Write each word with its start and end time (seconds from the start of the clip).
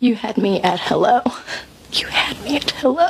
You 0.00 0.14
had 0.14 0.38
me 0.38 0.62
at 0.62 0.78
hello. 0.78 1.20
You 1.90 2.06
had 2.08 2.36
me 2.44 2.56
at 2.56 2.70
hello. 2.80 3.08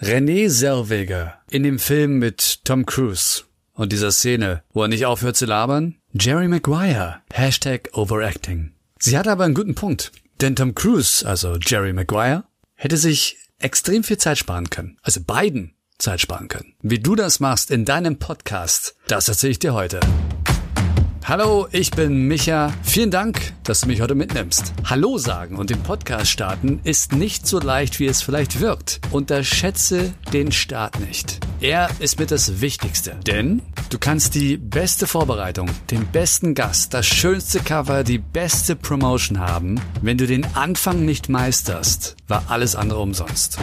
René 0.00 0.48
Zellweger 0.48 1.34
in 1.50 1.64
dem 1.64 1.80
Film 1.80 2.20
mit 2.20 2.64
Tom 2.64 2.86
Cruise 2.86 3.42
und 3.74 3.92
dieser 3.92 4.12
Szene, 4.12 4.62
wo 4.72 4.82
er 4.82 4.88
nicht 4.88 5.04
aufhört 5.04 5.36
zu 5.36 5.46
labern. 5.46 5.96
Jerry 6.12 6.46
Maguire. 6.46 7.16
Hashtag 7.32 7.88
Overacting. 7.92 8.72
Sie 9.00 9.18
hat 9.18 9.26
aber 9.26 9.44
einen 9.44 9.54
guten 9.54 9.74
Punkt. 9.74 10.12
Denn 10.40 10.54
Tom 10.54 10.76
Cruise, 10.76 11.26
also 11.26 11.56
Jerry 11.56 11.92
Maguire, 11.92 12.44
hätte 12.76 12.98
sich 12.98 13.36
extrem 13.58 14.04
viel 14.04 14.18
Zeit 14.18 14.38
sparen 14.38 14.70
können. 14.70 14.96
Also 15.02 15.20
beiden 15.20 15.74
Zeit 15.98 16.20
sparen 16.20 16.46
können. 16.46 16.74
Wie 16.82 17.00
du 17.00 17.16
das 17.16 17.40
machst 17.40 17.72
in 17.72 17.84
deinem 17.84 18.20
Podcast, 18.20 18.94
das 19.08 19.28
erzähle 19.28 19.50
ich 19.50 19.58
dir 19.58 19.74
heute. 19.74 19.98
Hallo, 21.28 21.68
ich 21.72 21.90
bin 21.90 22.26
Micha. 22.26 22.72
Vielen 22.82 23.10
Dank, 23.10 23.52
dass 23.62 23.82
du 23.82 23.86
mich 23.88 24.00
heute 24.00 24.14
mitnimmst. 24.14 24.72
Hallo 24.86 25.18
sagen 25.18 25.56
und 25.56 25.68
den 25.68 25.82
Podcast 25.82 26.30
starten 26.30 26.80
ist 26.84 27.12
nicht 27.12 27.46
so 27.46 27.60
leicht, 27.60 28.00
wie 28.00 28.06
es 28.06 28.22
vielleicht 28.22 28.60
wirkt. 28.60 29.02
Unterschätze 29.10 30.14
den 30.32 30.52
Start 30.52 30.98
nicht. 31.00 31.38
Er 31.60 31.90
ist 31.98 32.18
mit 32.18 32.30
das 32.30 32.62
Wichtigste, 32.62 33.14
denn 33.26 33.60
du 33.90 33.98
kannst 33.98 34.36
die 34.36 34.56
beste 34.56 35.06
Vorbereitung, 35.06 35.68
den 35.90 36.06
besten 36.06 36.54
Gast, 36.54 36.94
das 36.94 37.04
schönste 37.06 37.60
Cover, 37.60 38.04
die 38.04 38.16
beste 38.16 38.74
Promotion 38.74 39.38
haben. 39.38 39.78
Wenn 40.00 40.16
du 40.16 40.26
den 40.26 40.46
Anfang 40.56 41.04
nicht 41.04 41.28
meisterst, 41.28 42.16
war 42.26 42.44
alles 42.48 42.74
andere 42.74 43.00
umsonst. 43.00 43.58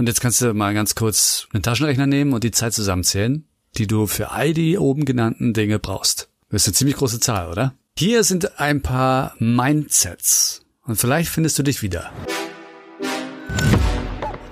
Und 0.00 0.06
jetzt 0.06 0.22
kannst 0.22 0.40
du 0.40 0.54
mal 0.54 0.72
ganz 0.72 0.94
kurz 0.94 1.46
einen 1.52 1.62
Taschenrechner 1.62 2.06
nehmen 2.06 2.32
und 2.32 2.42
die 2.42 2.52
Zeit 2.52 2.72
zusammenzählen, 2.72 3.44
die 3.76 3.86
du 3.86 4.06
für 4.06 4.30
all 4.30 4.54
die 4.54 4.78
oben 4.78 5.04
genannten 5.04 5.52
Dinge 5.52 5.78
brauchst. 5.78 6.30
Das 6.48 6.62
ist 6.62 6.68
eine 6.68 6.74
ziemlich 6.74 6.96
große 6.96 7.20
Zahl, 7.20 7.50
oder? 7.50 7.74
Hier 7.98 8.24
sind 8.24 8.58
ein 8.58 8.80
paar 8.80 9.34
Mindsets. 9.40 10.62
Und 10.86 10.96
vielleicht 10.96 11.28
findest 11.28 11.58
du 11.58 11.64
dich 11.64 11.82
wieder. 11.82 12.10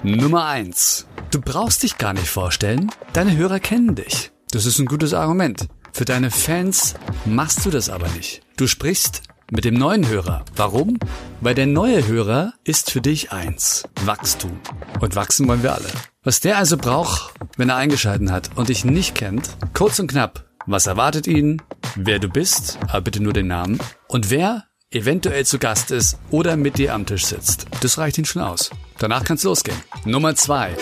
Nummer 0.03 0.45
eins: 0.45 1.07
Du 1.31 1.41
brauchst 1.41 1.83
dich 1.83 1.97
gar 1.97 2.13
nicht 2.13 2.29
vorstellen, 2.29 2.91
deine 3.15 3.35
Hörer 3.35 3.59
kennen 3.59 3.95
dich. 3.95 4.31
Das 4.51 4.67
ist 4.67 4.79
ein 4.79 4.85
gutes 4.85 5.15
Argument. 5.15 5.67
Für 5.95 6.05
deine 6.05 6.31
Fans 6.31 6.95
machst 7.25 7.65
du 7.65 7.71
das 7.71 7.89
aber 7.89 8.09
nicht. 8.09 8.43
Du 8.59 8.67
sprichst 8.67 9.23
mit 9.51 9.65
dem 9.65 9.75
neuen 9.75 10.07
Hörer. 10.09 10.45
Warum? 10.57 10.99
Weil 11.41 11.55
der 11.55 11.67
neue 11.67 12.07
Hörer 12.07 12.53
ist 12.65 12.91
für 12.91 13.01
dich 13.01 13.33
eins. 13.33 13.85
Wachstum. 14.05 14.61
Und 15.01 15.17
wachsen 15.17 15.49
wollen 15.49 15.63
wir 15.63 15.75
alle. 15.75 15.89
Was 16.23 16.41
der 16.41 16.59
also 16.59 16.77
braucht, 16.77 17.35
wenn 17.57 17.71
er 17.71 17.77
eingeschalten 17.77 18.31
hat 18.31 18.51
und 18.57 18.69
dich 18.69 18.85
nicht 18.85 19.15
kennt, 19.15 19.51
kurz 19.73 19.99
und 19.99 20.11
knapp. 20.11 20.45
Was 20.67 20.87
erwartet 20.87 21.27
ihn? 21.27 21.63
Wer 21.97 22.19
du 22.19 22.29
bist, 22.29 22.79
aber 22.89 23.01
bitte 23.01 23.23
nur 23.23 23.33
den 23.33 23.47
Namen. 23.47 23.79
Und 24.09 24.31
wer 24.31 24.65
eventuell 24.91 25.47
zu 25.47 25.59
Gast 25.59 25.91
ist 25.91 26.19
oder 26.31 26.57
mit 26.57 26.79
dir 26.79 26.95
am 26.95 27.07
Tisch 27.07 27.27
sitzt. 27.27 27.67
Das 27.81 27.99
reicht 27.99 28.19
ihn 28.19 28.25
schon 28.25 28.43
aus. 28.43 28.71
Danach 28.99 29.25
kann's 29.25 29.45
losgehen. 29.45 29.79
Nummer 30.05 30.35
zwei. 30.35 30.77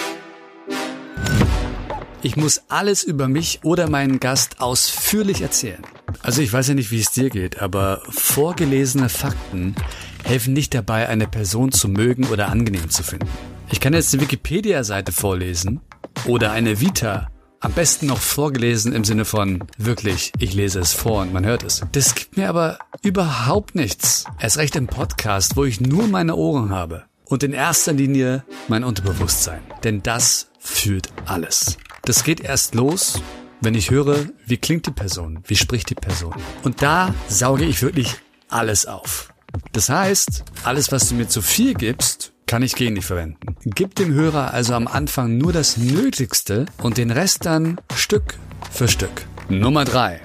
Ich 2.23 2.37
muss 2.37 2.63
alles 2.69 3.05
über 3.05 3.29
mich 3.29 3.61
oder 3.63 3.89
meinen 3.89 4.19
Gast 4.19 4.61
ausführlich 4.61 5.43
erzählen. 5.43 5.83
Also 6.27 6.43
ich 6.43 6.53
weiß 6.53 6.67
ja 6.67 6.75
nicht, 6.75 6.91
wie 6.91 6.99
es 6.99 7.13
dir 7.13 7.31
geht, 7.31 7.63
aber 7.63 8.03
vorgelesene 8.09 9.09
Fakten 9.09 9.77
helfen 10.25 10.55
nicht 10.55 10.75
dabei, 10.75 11.09
eine 11.09 11.29
Person 11.29 11.71
zu 11.71 11.89
mögen 11.89 12.25
oder 12.25 12.49
angenehm 12.49 12.91
zu 12.91 13.05
finden. 13.05 13.29
Ich 13.71 13.79
kann 13.79 13.95
jetzt 13.95 14.13
eine 14.13 14.23
Wikipedia-Seite 14.23 15.13
vorlesen 15.13 15.83
oder 16.25 16.51
eine 16.51 16.81
Vita, 16.81 17.31
am 17.61 17.71
besten 17.71 18.07
noch 18.07 18.19
vorgelesen 18.19 18.93
im 18.93 19.05
Sinne 19.05 19.25
von 19.25 19.63
wirklich, 19.79 20.33
ich 20.41 20.53
lese 20.53 20.81
es 20.81 20.93
vor 20.93 21.23
und 21.23 21.33
man 21.33 21.47
hört 21.47 21.63
es. 21.63 21.83
Das 21.93 22.17
gibt 22.17 22.37
mir 22.37 22.49
aber 22.49 22.81
überhaupt 23.05 23.77
nichts. 23.77 24.25
Erst 24.41 24.59
recht 24.59 24.75
im 24.75 24.89
Podcast, 24.89 25.57
wo 25.57 25.65
ich 25.65 25.81
nur 25.81 26.09
meine 26.09 26.35
Ohren 26.35 26.71
habe. 26.71 27.05
Und 27.27 27.45
in 27.45 27.53
erster 27.53 27.93
Linie 27.93 28.43
mein 28.67 28.83
Unterbewusstsein. 28.83 29.61
Denn 29.85 30.03
das 30.03 30.49
fühlt 30.59 31.09
alles. 31.25 31.77
Das 32.03 32.25
geht 32.25 32.41
erst 32.41 32.75
los, 32.75 33.23
wenn 33.61 33.75
ich 33.75 33.91
höre, 33.91 34.27
wie 34.47 34.57
klingt 34.57 34.87
die 34.87 34.93
Person, 34.93 35.41
wie 35.47 35.57
spricht 35.57 35.91
die 35.91 35.95
Person. 35.95 36.35
Und 36.63 36.83
da 36.83 37.15
sauge 37.29 37.65
ich 37.65 37.83
wirklich 37.83 38.17
alles 38.49 38.87
auf. 38.87 39.33
Das 39.73 39.89
heißt, 39.89 40.45
alles, 40.65 40.93
was 40.93 41.09
du 41.09 41.15
mir 41.15 41.29
zu 41.29 41.43
viel 41.43 41.75
gibst, 41.75 42.33
kann 42.47 42.63
ich 42.63 42.77
gegen 42.77 42.95
dich 42.95 43.07
verwenden. 43.07 43.57
Gib 43.65 43.95
dem 43.97 44.13
Hörer 44.13 44.53
also 44.53 44.75
am 44.75 44.87
Anfang 44.87 45.37
nur 45.37 45.53
das 45.53 45.77
Nötigste 45.77 46.67
und 46.79 46.99
den 46.99 47.11
Rest 47.11 47.45
dann 47.45 47.81
Stück 47.95 48.35
für 48.71 48.89
Stück. 48.89 49.27
Nummer 49.49 49.85
drei. 49.85 50.21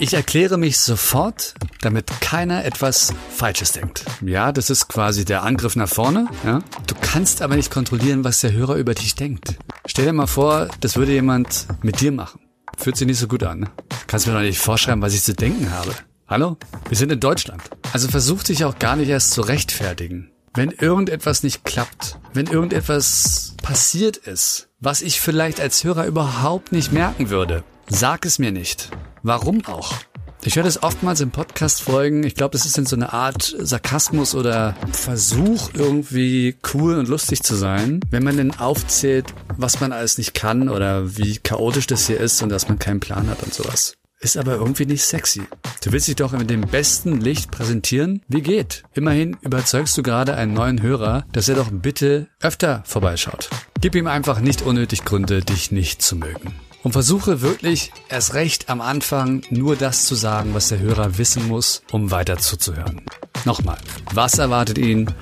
Ich 0.00 0.14
erkläre 0.14 0.58
mich 0.58 0.78
sofort, 0.78 1.54
damit 1.80 2.08
keiner 2.20 2.64
etwas 2.64 3.12
Falsches 3.34 3.72
denkt. 3.72 4.04
Ja, 4.20 4.52
das 4.52 4.70
ist 4.70 4.88
quasi 4.88 5.24
der 5.24 5.42
Angriff 5.42 5.74
nach 5.74 5.88
vorne. 5.88 6.28
Ja? 6.44 6.60
Du 6.86 6.94
kannst 7.00 7.42
aber 7.42 7.56
nicht 7.56 7.72
kontrollieren, 7.72 8.22
was 8.22 8.40
der 8.40 8.52
Hörer 8.52 8.76
über 8.76 8.94
dich 8.94 9.16
denkt. 9.16 9.58
Stell 9.88 10.04
dir 10.04 10.12
mal 10.12 10.26
vor, 10.26 10.68
das 10.80 10.96
würde 10.96 11.12
jemand 11.12 11.66
mit 11.82 12.00
dir 12.00 12.12
machen. 12.12 12.40
Fühlt 12.76 12.96
sich 12.96 13.06
nicht 13.06 13.18
so 13.18 13.26
gut 13.26 13.42
an. 13.42 13.60
Ne? 13.60 13.70
Kannst 14.06 14.26
mir 14.26 14.34
doch 14.34 14.40
nicht 14.40 14.58
vorschreiben, 14.58 15.00
was 15.00 15.14
ich 15.14 15.22
zu 15.22 15.32
denken 15.32 15.72
habe. 15.72 15.92
Hallo? 16.28 16.58
Wir 16.88 16.96
sind 16.96 17.10
in 17.10 17.20
Deutschland. 17.20 17.62
Also 17.94 18.06
versuch 18.08 18.42
dich 18.42 18.64
auch 18.66 18.78
gar 18.78 18.96
nicht 18.96 19.08
erst 19.08 19.30
zu 19.30 19.40
rechtfertigen. 19.40 20.30
Wenn 20.54 20.72
irgendetwas 20.72 21.42
nicht 21.42 21.64
klappt, 21.64 22.18
wenn 22.34 22.46
irgendetwas 22.46 23.54
passiert 23.62 24.18
ist, 24.18 24.68
was 24.78 25.00
ich 25.00 25.22
vielleicht 25.22 25.58
als 25.58 25.82
Hörer 25.82 26.06
überhaupt 26.06 26.70
nicht 26.70 26.92
merken 26.92 27.30
würde, 27.30 27.64
sag 27.88 28.26
es 28.26 28.38
mir 28.38 28.52
nicht. 28.52 28.90
Warum 29.22 29.64
auch? 29.64 29.94
Ich 30.42 30.56
höre 30.56 30.62
das 30.62 30.82
oftmals 30.82 31.20
in 31.20 31.30
Podcast-Folgen. 31.30 32.22
Ich 32.22 32.34
glaube, 32.34 32.52
das 32.52 32.64
ist 32.64 32.78
in 32.78 32.86
so 32.86 32.96
eine 32.96 33.12
Art 33.12 33.54
Sarkasmus 33.58 34.34
oder 34.34 34.76
Versuch, 34.92 35.70
irgendwie 35.74 36.56
cool 36.72 36.94
und 36.94 37.08
lustig 37.08 37.42
zu 37.42 37.54
sein, 37.54 38.00
wenn 38.10 38.22
man 38.22 38.36
denn 38.36 38.58
aufzählt, 38.58 39.26
was 39.56 39.80
man 39.80 39.92
alles 39.92 40.16
nicht 40.16 40.34
kann 40.34 40.68
oder 40.68 41.16
wie 41.18 41.36
chaotisch 41.38 41.86
das 41.88 42.06
hier 42.06 42.20
ist 42.20 42.40
und 42.40 42.50
dass 42.50 42.68
man 42.68 42.78
keinen 42.78 43.00
Plan 43.00 43.28
hat 43.28 43.42
und 43.42 43.52
sowas. 43.52 43.94
Ist 44.20 44.36
aber 44.36 44.54
irgendwie 44.54 44.86
nicht 44.86 45.04
sexy. 45.04 45.42
Du 45.84 45.92
willst 45.92 46.08
dich 46.08 46.16
doch 46.16 46.32
in 46.32 46.46
dem 46.46 46.62
besten 46.62 47.20
Licht 47.20 47.50
präsentieren? 47.50 48.22
Wie 48.26 48.42
geht? 48.42 48.82
Immerhin 48.94 49.36
überzeugst 49.42 49.96
du 49.96 50.02
gerade 50.02 50.34
einen 50.34 50.54
neuen 50.54 50.82
Hörer, 50.82 51.24
dass 51.32 51.48
er 51.48 51.54
doch 51.54 51.70
bitte 51.70 52.28
öfter 52.40 52.82
vorbeischaut. 52.84 53.48
Gib 53.80 53.94
ihm 53.94 54.08
einfach 54.08 54.40
nicht 54.40 54.62
unnötig 54.62 55.04
Gründe, 55.04 55.40
dich 55.40 55.70
nicht 55.70 56.02
zu 56.02 56.16
mögen. 56.16 56.52
Und 56.82 56.92
versuche 56.92 57.40
wirklich 57.40 57.92
erst 58.08 58.34
recht 58.34 58.68
am 58.68 58.80
Anfang 58.80 59.42
nur 59.50 59.76
das 59.76 60.04
zu 60.04 60.14
sagen, 60.14 60.54
was 60.54 60.68
der 60.68 60.78
Hörer 60.78 61.18
wissen 61.18 61.48
muss, 61.48 61.82
um 61.90 62.10
weiter 62.10 62.38
zuzuhören. 62.38 63.02
Nochmal, 63.44 63.78
was 64.12 64.38
erwartet 64.38 64.78
ihn? 64.78 65.12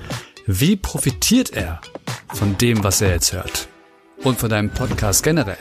Wie 0.45 0.75
profitiert 0.75 1.51
er 1.51 1.81
von 2.33 2.57
dem, 2.57 2.83
was 2.83 3.01
er 3.01 3.11
jetzt 3.11 3.33
hört? 3.33 3.67
Und 4.23 4.39
von 4.39 4.49
deinem 4.49 4.69
Podcast 4.69 5.23
generell? 5.23 5.57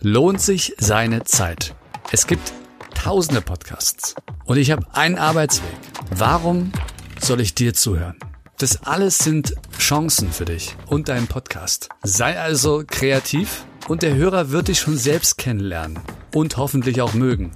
Lohnt 0.00 0.40
sich 0.40 0.74
seine 0.78 1.24
Zeit? 1.24 1.74
Es 2.10 2.26
gibt 2.26 2.52
tausende 2.94 3.40
Podcasts 3.40 4.14
und 4.44 4.56
ich 4.56 4.70
habe 4.70 4.86
einen 4.94 5.18
Arbeitsweg. 5.18 5.70
Warum 6.10 6.72
soll 7.20 7.40
ich 7.40 7.54
dir 7.54 7.74
zuhören? 7.74 8.18
Das 8.58 8.84
alles 8.84 9.18
sind 9.18 9.54
Chancen 9.78 10.30
für 10.30 10.44
dich 10.44 10.76
und 10.86 11.08
deinen 11.08 11.26
Podcast. 11.26 11.88
Sei 12.02 12.38
also 12.38 12.84
kreativ 12.86 13.64
und 13.88 14.02
der 14.02 14.14
Hörer 14.14 14.50
wird 14.50 14.68
dich 14.68 14.78
schon 14.78 14.96
selbst 14.96 15.38
kennenlernen 15.38 15.98
und 16.34 16.56
hoffentlich 16.56 17.00
auch 17.00 17.14
mögen. 17.14 17.52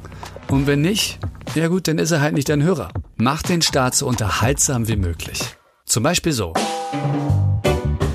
Und 0.51 0.67
wenn 0.67 0.81
nicht, 0.81 1.19
ja 1.55 1.69
gut, 1.69 1.89
dann 1.89 1.99
ist 1.99 2.11
er 2.11 2.21
halt 2.21 2.35
nicht 2.35 2.49
dein 2.49 2.63
Hörer. 2.63 2.91
Mach 3.17 3.43
den 3.43 3.63
Start 3.63 3.95
so 3.95 4.07
unterhaltsam 4.07 4.89
wie 4.89 4.97
möglich. 4.97 5.41
Zum 5.85 6.03
Beispiel 6.03 6.33
so. 6.33 6.53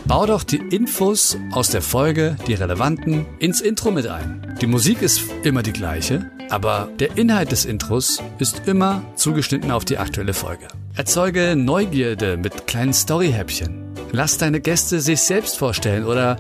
Bau 0.06 0.26
doch 0.26 0.44
die 0.44 0.58
Infos 0.58 1.38
aus 1.52 1.70
der 1.70 1.82
Folge, 1.82 2.36
die 2.46 2.54
relevanten, 2.54 3.26
ins 3.40 3.62
Intro 3.62 3.90
mit 3.90 4.06
ein. 4.08 4.56
Die 4.62 4.68
Musik 4.68 5.02
ist 5.02 5.24
immer 5.44 5.64
die 5.64 5.74
gleiche, 5.74 6.30
aber 6.50 6.90
der 7.00 7.18
Inhalt 7.18 7.52
des 7.52 7.66
Intros 7.66 8.22
ist 8.38 8.68
immer 8.68 9.02
zugeschnitten 9.16 9.72
auf 9.72 9.86
die 9.86 9.98
aktuelle 9.98 10.34
Folge. 10.34 10.68
Erzeuge 10.96 11.56
Neugierde 11.56 12.38
mit 12.38 12.68
kleinen 12.68 12.94
Storyhäppchen. 12.94 13.83
Lass 14.16 14.38
deine 14.38 14.62
Gäste 14.62 15.02
sich 15.02 15.22
selbst 15.22 15.58
vorstellen 15.58 16.06
oder 16.06 16.38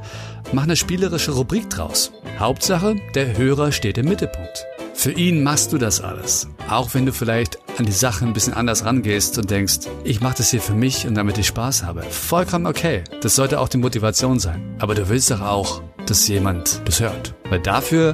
mach 0.52 0.62
eine 0.62 0.76
spielerische 0.76 1.32
Rubrik 1.32 1.72
draus. 1.72 2.12
Hauptsache, 2.38 2.96
der 3.16 3.36
Hörer 3.36 3.72
steht 3.72 3.98
im 3.98 4.08
Mittelpunkt. 4.08 4.68
Für 4.94 5.12
ihn 5.12 5.42
machst 5.42 5.74
du 5.74 5.80
das 5.80 6.00
alles. 6.00 6.48
Auch 6.70 6.94
wenn 6.94 7.08
du 7.08 7.12
vielleicht 7.12 7.58
an 7.80 7.88
die 7.88 7.92
Sache 7.92 8.26
ein 8.26 8.34
bisschen 8.34 8.54
anders 8.54 8.86
rangehst 8.86 9.40
und 9.40 9.50
denkst, 9.50 9.80
ich 10.04 10.22
mache 10.22 10.38
das 10.38 10.52
hier 10.52 10.62
für 10.62 10.76
mich 10.76 11.08
und 11.08 11.16
damit 11.16 11.40
ich 11.40 11.48
Spaß 11.48 11.82
habe. 11.82 12.04
Vollkommen 12.04 12.68
okay. 12.68 13.04
Das 13.22 13.36
sollte 13.36 13.60
auch 13.60 13.70
die 13.70 13.78
Motivation 13.78 14.40
sein. 14.40 14.76
Aber 14.78 14.94
du 14.94 15.10
willst 15.10 15.32
doch 15.32 15.42
auch, 15.42 15.82
dass 16.06 16.28
jemand 16.28 16.80
das 16.86 17.00
hört. 17.00 17.34
Weil 17.50 17.60
dafür 17.60 18.14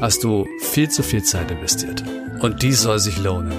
hast 0.00 0.22
du 0.22 0.46
viel 0.60 0.88
zu 0.88 1.02
viel 1.02 1.24
Zeit 1.24 1.50
investiert. 1.50 2.04
Und 2.42 2.62
die 2.62 2.72
soll 2.72 3.00
sich 3.00 3.18
lohnen. 3.18 3.58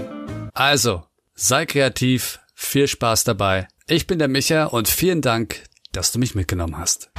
Also, 0.53 1.03
sei 1.35 1.65
kreativ, 1.65 2.39
viel 2.55 2.87
Spaß 2.87 3.25
dabei. 3.25 3.67
Ich 3.91 4.07
bin 4.07 4.19
der 4.19 4.29
Micha 4.29 4.67
und 4.67 4.87
vielen 4.87 5.19
Dank, 5.19 5.65
dass 5.91 6.13
du 6.13 6.19
mich 6.19 6.33
mitgenommen 6.33 6.77
hast. 6.77 7.11